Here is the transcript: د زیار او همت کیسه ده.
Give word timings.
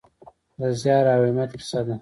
د 0.59 0.61
زیار 0.81 1.05
او 1.15 1.21
همت 1.27 1.51
کیسه 1.59 1.79
ده. 1.85 1.89